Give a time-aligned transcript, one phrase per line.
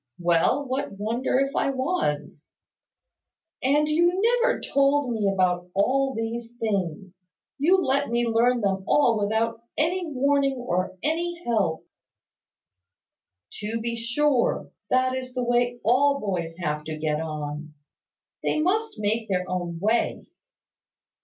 [0.17, 2.49] "Well, what wonder if I was?"
[3.61, 7.19] "And you never told me about all these things.
[7.59, 11.85] You let me learn them all without any warning, or any help."
[13.59, 14.71] "To be sure.
[14.89, 17.75] That is the way all boys have to get on.
[18.41, 20.25] They must make their own way."